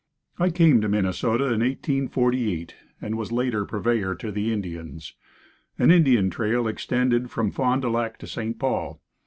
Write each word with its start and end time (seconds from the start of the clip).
I 0.39 0.49
came 0.49 0.81
to 0.81 0.89
Minnesota 0.89 1.43
in 1.45 1.59
1848 1.59 2.73
and 3.03 3.13
was 3.19 3.31
later 3.31 3.65
purveyor 3.65 4.15
to 4.15 4.31
the 4.31 4.51
Indians. 4.51 5.13
An 5.77 5.91
Indian 5.91 6.31
trail 6.31 6.67
extended 6.67 7.29
from 7.29 7.51
Fond 7.51 7.83
du 7.83 7.89
Lac 7.91 8.17
to 8.17 8.25
St. 8.25 8.57
Paul. 8.57 8.99